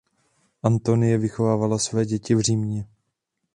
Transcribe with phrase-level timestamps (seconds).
[0.63, 2.87] Antonie vychovávala své děti v Římě.